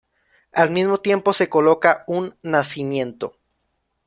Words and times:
Al 0.53 0.71
mismo 0.71 0.97
tiempo 0.97 1.31
se 1.31 1.47
coloca 1.47 2.05
un 2.07 2.33
nacimiento. 2.41 3.37